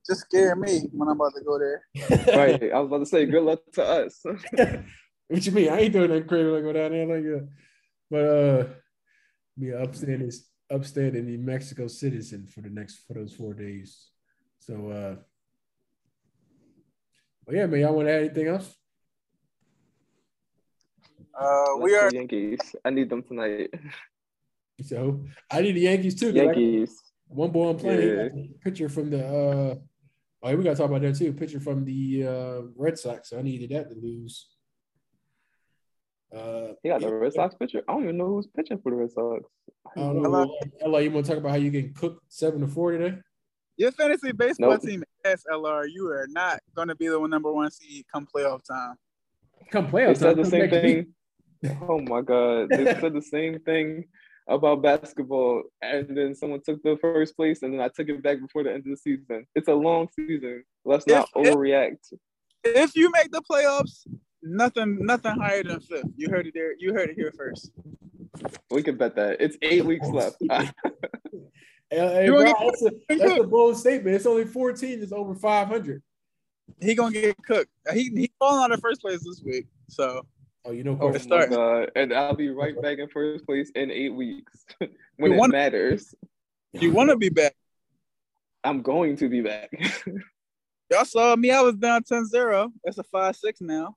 [0.06, 1.84] just scare me when I'm about to go there.
[2.36, 4.22] right, I was about to say, good luck to us.
[5.30, 5.70] what you mean?
[5.70, 7.48] I ain't doing that crazy like go down there like that.
[8.12, 8.68] But uh,
[9.58, 10.32] be an upstanding,
[10.70, 14.10] upstanding New Mexico citizen for the next for those four days.
[14.60, 15.16] So uh
[17.46, 18.76] well, yeah, man, y'all want to add anything else?
[21.38, 22.60] Uh, we are Yankees.
[22.86, 23.74] I need them tonight.
[24.82, 26.32] So I need the Yankees too.
[26.32, 27.02] Yankees.
[27.28, 28.18] One boy I'm playing.
[28.36, 28.44] Yeah.
[28.64, 29.26] Picture from the.
[29.26, 29.76] uh
[30.46, 31.32] Oh, we gotta talk about that too.
[31.32, 33.30] Picture from the uh Red Sox.
[33.30, 34.50] So I needed that to lose.
[36.36, 37.82] Uh, he got the Red Sox pitcher.
[37.88, 39.44] I don't even know who's pitching for the Red Sox.
[39.96, 40.54] I don't know.
[40.86, 43.20] LA, you want to talk about how you can cook seven to four today?
[43.78, 44.82] Your fantasy baseball nope.
[44.82, 48.96] team SLR, you are not going to be the number one seed come playoff time.
[49.72, 50.36] Come playoff they time.
[50.36, 51.14] Said the same thing.
[51.90, 54.06] oh my god, they said the same thing
[54.50, 58.42] about basketball, and then someone took the first place, and then I took it back
[58.42, 59.48] before the end of the season.
[59.56, 60.64] It's a long season.
[60.84, 62.14] Let's not If- if- overreact.
[62.66, 64.06] If you make the playoffs,
[64.42, 66.08] nothing nothing higher than fifth.
[66.16, 66.74] You heard it there.
[66.78, 67.72] You heard it here first.
[68.72, 69.42] We can bet that.
[69.42, 70.38] It's eight weeks left.
[71.94, 74.16] Hey, hey, bro, wanna that's, a, that's a bold statement.
[74.16, 76.02] It's only 14 that's over 500.
[76.82, 77.70] He gonna get cooked.
[77.94, 79.68] He he falling out of first place this week.
[79.90, 80.26] So
[80.66, 81.50] Oh, you know, Oh Coach, oh start.
[81.50, 81.92] god!
[81.96, 84.90] And I'll be right back in first place in eight weeks when
[85.32, 86.16] You it wanna- matters.
[86.72, 87.54] you want to be back.
[88.64, 89.70] I'm going to be back.
[90.90, 91.52] Y'all saw me.
[91.52, 92.72] I was down 10-0.
[92.86, 93.96] That's a five six now.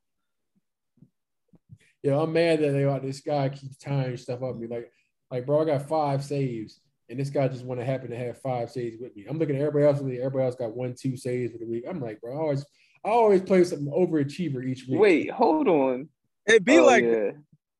[2.03, 4.57] yeah, I'm mad that they got this guy keeps tying stuff up.
[4.57, 4.91] Me like,
[5.31, 8.40] like, bro, I got five saves, and this guy just want to happen to have
[8.40, 9.27] five saves with me.
[9.29, 10.01] I'm looking at everybody else.
[10.01, 11.85] in the Everybody else got one, two saves for the week.
[11.88, 12.64] I'm like, bro, I always,
[13.05, 14.99] I always play some overachiever each week.
[15.01, 16.09] Wait, hold on.
[16.47, 17.31] It'd be Oh, like yeah.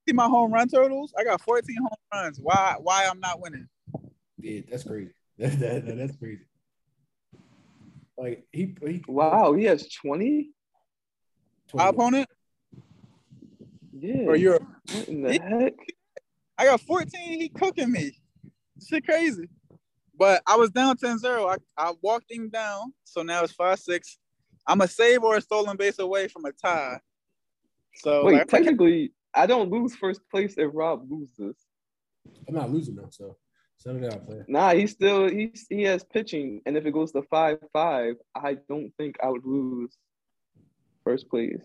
[0.09, 1.12] see my home run totals.
[1.19, 2.39] I got 14 home runs.
[2.41, 3.69] Why why I'm not winning?
[4.41, 5.12] yeah, that's crazy.
[5.39, 6.43] That, that, that- that's crazy.
[8.17, 10.51] Like he, he Wow, he has 20?
[11.75, 12.27] My opponent
[13.93, 14.23] Yeah.
[14.27, 14.61] or you're
[14.93, 15.75] what in the heck?
[16.57, 17.41] I got 14.
[17.41, 18.19] He cooking me.
[18.85, 19.49] Shit crazy.
[20.19, 21.25] But I was down 10-0.
[21.51, 22.93] I, I walked him down.
[23.05, 24.01] So now it's 5-6.
[24.67, 26.99] I'm a save or a stolen base away from a tie.
[27.97, 31.57] So Wait, like, if I can- technically, I don't lose first place if Rob loses.
[32.49, 33.37] I'm not losing though, so
[33.77, 34.45] settle down, player.
[34.49, 38.57] Nah, he still he he has pitching, and if it goes to five five, I
[38.69, 39.97] don't think I would lose
[41.05, 41.61] first place.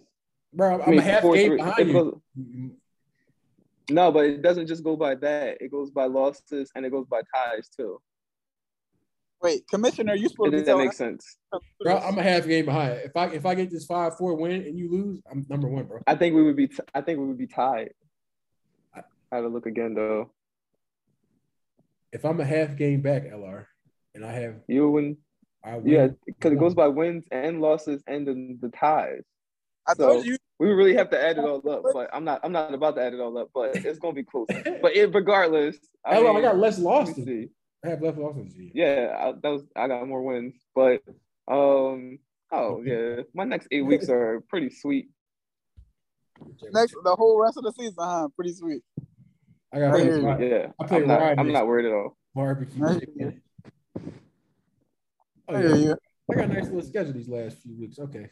[0.53, 1.93] Bro, I'm I mean, a half four, game behind you.
[1.93, 2.19] goes-
[3.93, 5.57] no, but it doesn't just go by that.
[5.61, 7.99] It goes by losses and it goes by ties too.
[9.41, 11.37] wait, commissioner, you supposed to If that telling makes sense.
[11.81, 13.01] Bro, I'm a half game behind.
[13.03, 15.85] If I if I get this five four win and you lose, I'm number one,
[15.85, 15.99] bro.
[16.07, 16.67] I think we would be.
[16.67, 17.93] T- I think we would be tied.
[18.95, 19.01] I
[19.31, 20.31] I have to look again though.
[22.11, 23.65] If I'm a half game back, LR,
[24.15, 25.17] and I have You win.
[25.63, 25.87] I win.
[25.93, 29.23] Yeah, because it goes by wins and losses and the, the ties.
[29.87, 32.41] I So- told you We really have to add it all up, but I'm not.
[32.43, 34.45] I'm not about to add it all up, but it's gonna be close.
[34.83, 37.27] But it, regardless, I, LR, I mean, got less losses.
[37.83, 38.53] I have less losses.
[38.71, 39.63] Yeah, I, that was.
[39.75, 41.01] I got more wins, but
[41.47, 42.19] um.
[42.51, 45.09] Oh yeah, my next eight weeks are pretty sweet.
[46.71, 48.27] next the whole rest of the season, huh?
[48.35, 48.83] Pretty sweet.
[49.73, 50.21] I got Right here.
[50.21, 50.47] sweet.
[50.47, 51.21] Yeah, I play I'm not.
[51.21, 52.17] Ryan I'm not worried at all.
[52.35, 53.07] barbecue Right.
[55.47, 55.95] Oh yeah.
[56.29, 57.97] I got a nice little schedule these last few weeks.
[57.97, 58.29] Okay.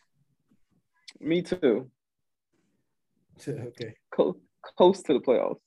[1.19, 1.89] Me too.
[3.49, 3.93] okay.
[4.11, 4.35] Close,
[4.77, 5.59] close to the playoffs.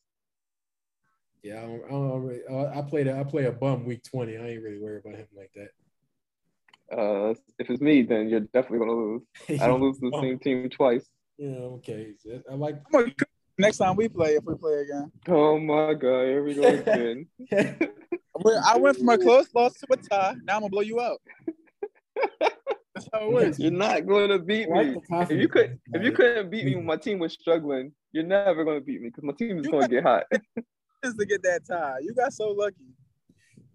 [1.42, 4.02] Yeah, I don't, I don't really, uh, I played a, I play a bum week
[4.04, 4.37] 20.
[4.37, 6.96] I ain't really worried about him like that.
[6.96, 9.22] Uh, if it's me, then you're definitely gonna lose.
[9.61, 11.06] I don't lose to the same team twice.
[11.38, 12.12] Yeah, okay.
[12.50, 13.12] I like I'm gonna
[13.58, 15.11] next time we play if we play again.
[15.28, 17.26] Oh my god, here we go again.
[18.64, 20.35] I went from a close loss to a tie.
[20.44, 21.20] Now I'm gonna blow you out.
[22.94, 23.59] That's how it works.
[23.59, 24.96] You're not gonna beat me.
[25.11, 28.64] If you could, if you couldn't beat me when my team was struggling, you're never
[28.64, 30.24] gonna beat me because my team is gonna get hot.
[31.05, 31.96] Just to get that tie.
[32.02, 32.76] You got so lucky.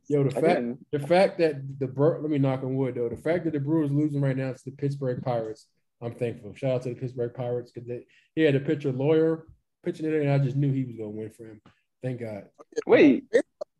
[0.07, 3.09] Yo, the fact Again, the fact that the Bru- let me knock on wood though.
[3.09, 5.67] The fact that the Brewers losing right now to the Pittsburgh Pirates,
[6.01, 6.53] I'm thankful.
[6.55, 9.47] Shout out to the Pittsburgh Pirates because they he had a pitcher lawyer
[9.83, 11.61] pitching it, and I just knew he was gonna win for him.
[12.03, 12.43] Thank God.
[12.85, 13.25] wait,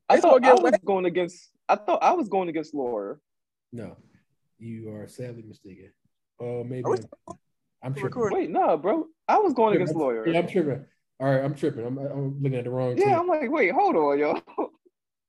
[0.09, 1.51] I thought I was going against.
[1.69, 3.17] I thought I was going against Laura.
[3.71, 3.97] No,
[4.59, 5.91] you are sadly mistaken.
[6.39, 6.97] Oh, maybe I'm,
[7.83, 8.03] I'm tripping.
[8.03, 8.37] recording?
[8.37, 10.27] Wait, no, bro, I was going against Lawyer.
[10.27, 10.85] Yeah, I'm tripping.
[11.19, 11.85] All right, I'm tripping.
[11.85, 12.97] I'm, I'm looking at the wrong.
[12.97, 13.15] Yeah, team.
[13.15, 14.41] I'm like, wait, hold on, yo.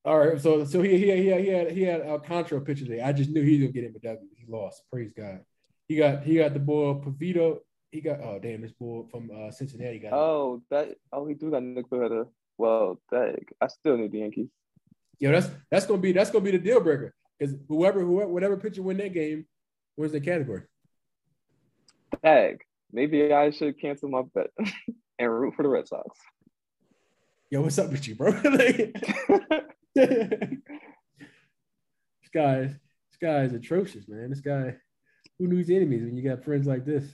[0.05, 3.01] All right, so so he he he had he had he had Alcantara pitcher today.
[3.01, 4.29] I just knew he was gonna get him a W.
[4.37, 4.83] He lost.
[4.91, 5.41] Praise God.
[5.87, 7.59] He got he got the boy Pivetta.
[7.91, 10.09] He got oh damn this boy from uh, Cincinnati got.
[10.09, 10.15] him.
[10.15, 10.97] Oh, that.
[11.13, 12.27] Oh, he do got Nick Pivetta.
[12.59, 14.49] Well, that I still need the Yankees.
[15.19, 18.57] Yo, that's that's gonna be that's gonna be the deal breaker because whoever whoever whatever
[18.57, 19.47] pitcher win that game
[19.97, 20.63] wins the category.
[22.23, 22.63] Tag.
[22.93, 24.51] Maybe I should cancel my bet
[25.19, 26.19] and root for the Red Sox.
[27.51, 28.33] Yo, what's up with you, bro?
[32.21, 34.29] This guy, this guy is atrocious, man.
[34.29, 34.75] This guy,
[35.39, 37.11] who knew his enemies when you got friends like this?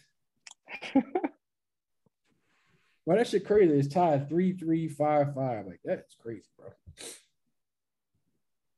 [3.06, 3.72] Well, that shit crazy.
[3.74, 5.66] It's tied three, three, five, five.
[5.66, 6.70] Like that's crazy, bro.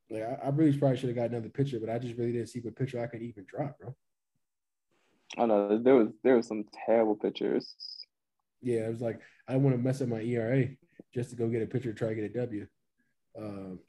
[0.09, 2.47] Like I, I really probably should have got another pitcher, but I just really didn't
[2.47, 3.95] see what pitcher I could even drop, bro.
[5.37, 7.75] I know there was there was some terrible pictures.
[8.61, 10.67] Yeah, it was like I don't want to mess up my ERA
[11.13, 12.67] just to go get a pitcher, try to get a W.
[13.37, 13.79] Um,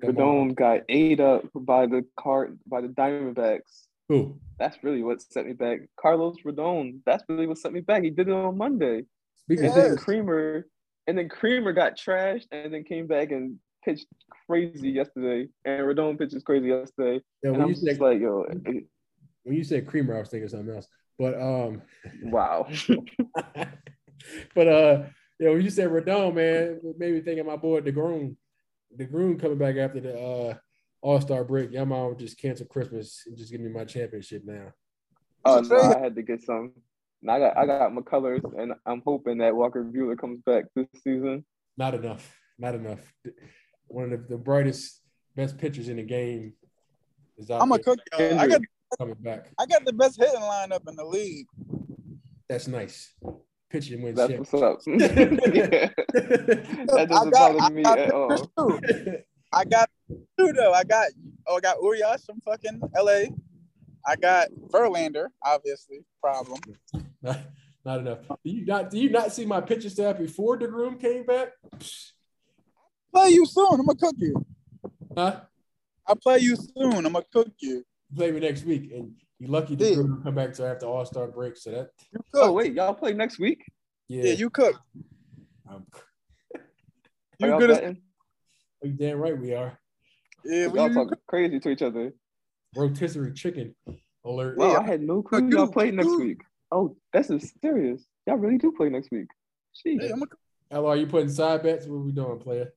[0.00, 3.86] Come got ate up by the cart by the Diamondbacks.
[4.08, 4.38] who?
[4.58, 5.80] That's really what set me back.
[5.98, 7.00] Carlos Rodon.
[7.04, 8.04] That's really what set me back.
[8.04, 9.04] He did it on Monday.
[9.42, 10.66] Speaking And then Creamer,
[11.06, 14.06] and then Creamer got trashed, and then came back and pitched
[14.46, 17.22] crazy yesterday, and Rodon pitches crazy yesterday.
[17.42, 18.86] Yeah, And when I'm you just said like, yo, it-
[19.44, 20.86] when you said creamer, I was thinking something else.
[21.18, 21.82] But um,
[22.22, 22.68] wow.
[24.54, 25.02] but uh,
[25.38, 28.36] yeah, when you said Rodon, man, it made me think of my boy deGrom.
[28.98, 30.54] deGrom coming back after the uh
[31.00, 31.72] All Star break.
[31.72, 34.72] Y'all might just cancel Christmas and just give me my championship now.
[35.44, 36.72] Oh So no, I had to get some.
[37.22, 40.86] And I got I got McCullers, and I'm hoping that Walker Buehler comes back this
[41.02, 41.44] season.
[41.76, 42.36] Not enough.
[42.58, 43.00] Not enough.
[43.90, 45.00] One of the, the brightest,
[45.36, 46.52] best pitchers in the game
[47.36, 47.98] is out I'm a there cook.
[48.18, 48.38] y'all.
[48.38, 48.60] I got
[48.98, 49.50] coming back.
[49.58, 51.46] I got the best hitting lineup in the league.
[52.48, 53.12] That's nice.
[53.70, 54.78] Pitching wins That's what's up.
[54.86, 55.94] That
[56.98, 58.38] I doesn't got- bother I me got at all.
[59.52, 59.90] I got
[60.38, 60.72] two though.
[60.72, 61.08] I got
[61.46, 63.24] oh, I got Urias from fucking LA.
[64.06, 66.00] I got Verlander, obviously.
[66.22, 66.60] Problem.
[67.22, 67.38] not,
[67.84, 68.18] not enough.
[68.28, 71.48] Do you not do you not see my pitcher staff before deGrom came back?
[71.78, 72.12] Psh,
[73.12, 73.80] Play you soon.
[73.80, 74.44] I'm gonna cook you.
[75.16, 75.40] Huh?
[76.06, 77.06] I'll play you soon.
[77.06, 77.84] I'm gonna cook you.
[78.14, 79.96] Play me next week, and you're lucky Yeah.
[79.96, 81.56] deGrom come back to after All Star break.
[81.56, 82.42] So that You cook.
[82.44, 83.64] Oh wait, y'all play next week?
[84.08, 84.76] yeah, yeah, you cook.
[85.68, 85.86] um,
[87.42, 87.96] Are You good as
[88.82, 89.78] you damn right we are.
[90.44, 90.68] yeah.
[90.68, 92.12] we all Well, you, talking crazy to each other.
[92.76, 93.74] Rotisserie chicken
[94.24, 94.56] alert.
[94.56, 94.78] Wow, Yeah.
[94.78, 95.72] I had no clue y'all you.
[95.72, 96.40] play next week.
[96.72, 98.04] Oh, that's serious.
[98.26, 99.26] Y'all really do play next week.
[99.74, 100.00] Sheesh.
[100.02, 100.26] yeah, I'm gonna
[100.70, 101.86] Hello, are you putting side bets?
[101.86, 102.72] What we doing, player?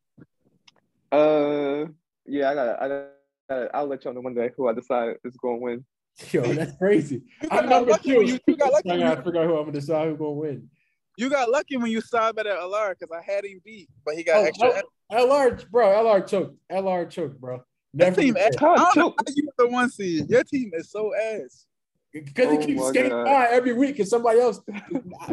[1.13, 1.86] Uh,
[2.26, 2.82] yeah, I got.
[2.82, 3.69] I got.
[3.76, 5.86] I'll let y'all know one day who I decide is going to win.
[6.32, 7.21] Yo, that's crazy.
[7.49, 8.23] I'm got number lucky two.
[8.26, 8.89] you, you got lucky.
[8.89, 10.69] I When gotta you, figure out who I'm gonna decide who's gonna win.
[11.17, 14.15] you got lucky when you side bet at Alar because I had him beat, but
[14.15, 14.84] he got Oh, extra.
[15.12, 16.58] oh, LR, bro, LR choked.
[16.71, 17.56] LR choked, bro.
[17.93, 18.56] Your Never team, ass.
[18.62, 20.30] I don't know how you the one seed.
[20.30, 21.65] Your team is so ass.
[22.12, 23.26] because Oh he keeps my skating God.
[23.26, 24.60] by every week, and somebody else,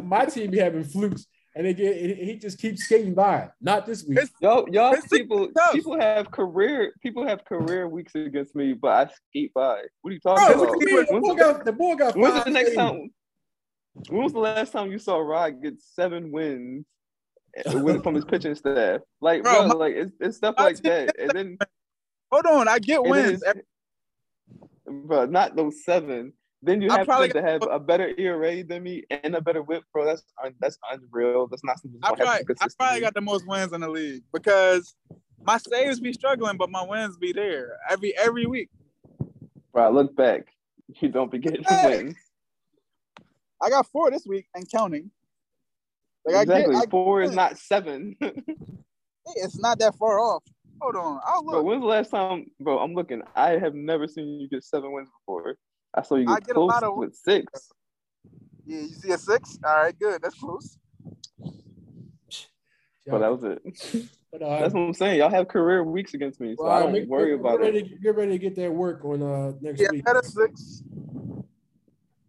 [0.03, 3.49] my team be having flukes, and they get he just keeps skating by.
[3.61, 4.19] Not this week.
[4.19, 9.09] It's- Y'all, y'all It's people, people have career, people have career weeks against me, but
[9.09, 9.83] I skate by.
[10.03, 10.79] What are you talking Bro, about?
[10.79, 12.77] look at the When's boy got the boy got when's five the next saves.
[12.79, 13.11] time?
[14.09, 16.87] When was the last time you saw Rod get seven wins
[17.67, 19.01] uh, from his pitching staff?
[19.21, 21.59] Like, Bro, bro, my- like it's, it's stuff like that, and then
[22.31, 23.43] Hold on, I get wins.
[23.43, 23.55] is,
[24.87, 26.33] but not those seven.
[26.63, 30.05] Then you have to, have a better ERA than me and a better whip, bro.
[30.05, 31.47] That's un, that's unreal.
[31.47, 34.95] That's not something I probably, I probably got the most wins in the league because
[35.43, 38.69] my saves be struggling, but my wins be there every every week.
[39.73, 40.49] Bro, I look back,
[41.01, 41.97] you don't be getting Hey.
[41.97, 42.17] wins.
[43.63, 45.11] I got four this week and counting.
[46.27, 46.75] Like I exactly.
[46.75, 48.17] get, I, Four is not seven.
[49.37, 50.45] it's not that far off.
[50.83, 51.65] Hold on, I'll bro, look.
[51.65, 52.79] when's the last time, bro?
[52.79, 53.23] I'm looking.
[53.35, 55.57] I have never seen you get seven wins before.
[55.95, 57.73] I saw you I get get a close lot of- with six.
[58.67, 59.59] Yeah, you see a six?
[59.65, 60.23] All right, good.
[60.23, 60.79] That's close.
[63.07, 64.09] But that was it.
[64.31, 65.19] But, uh, That's what I'm saying.
[65.19, 67.79] Y'all have career weeks against me, so well, I don't make- worry get about ready
[67.81, 68.01] it.
[68.01, 70.05] Get ready to get that work on uh next Yeah, week.
[70.09, 70.85] I six.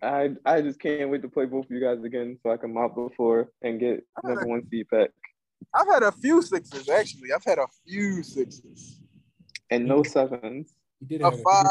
[0.01, 2.73] I I just can't wait to play both of you guys again, so I can
[2.73, 5.11] mop the floor and get number one seed back.
[5.75, 7.31] I've had a few sixes actually.
[7.31, 8.99] I've had a few sixes.
[9.69, 10.73] And no sevens.
[11.01, 11.65] You did A have a, five.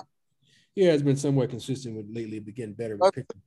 [0.75, 3.43] He has been somewhat consistent with lately, but getting better with pitching.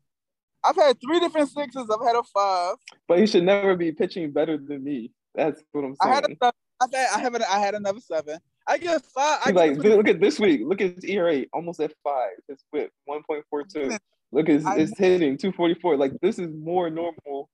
[0.63, 1.89] I've had three different sixes.
[1.89, 2.75] I've had a five.
[3.07, 5.11] But he should never be pitching better than me.
[5.35, 6.11] That's what I'm saying.
[6.11, 6.37] I had saying.
[6.41, 8.39] a, I've had, I have a, I had another seven.
[8.67, 9.39] I get five.
[9.43, 10.61] I He's get like, look at this week.
[10.63, 12.31] Look at his ERA, almost at five.
[12.47, 13.99] His whip, 1.42.
[14.31, 15.97] Look at his, I- his hitting, 244.
[15.97, 17.49] Like, this is more normal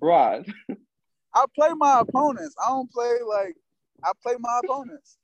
[0.00, 0.46] Rod.
[1.34, 2.54] I play my opponents.
[2.64, 3.54] I don't play like
[4.04, 5.18] I play my opponents.